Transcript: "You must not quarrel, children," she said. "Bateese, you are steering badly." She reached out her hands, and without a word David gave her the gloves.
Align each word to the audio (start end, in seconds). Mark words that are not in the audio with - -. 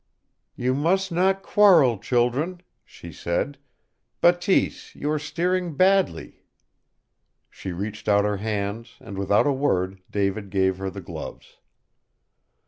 "You 0.55 0.73
must 0.73 1.11
not 1.11 1.43
quarrel, 1.43 1.99
children," 1.99 2.61
she 2.83 3.11
said. 3.11 3.59
"Bateese, 4.19 4.95
you 4.95 5.11
are 5.11 5.19
steering 5.19 5.75
badly." 5.75 6.43
She 7.51 7.71
reached 7.71 8.09
out 8.09 8.25
her 8.25 8.37
hands, 8.37 8.95
and 8.99 9.15
without 9.15 9.45
a 9.45 9.53
word 9.53 10.01
David 10.09 10.49
gave 10.49 10.77
her 10.79 10.89
the 10.89 11.01
gloves. 11.01 11.57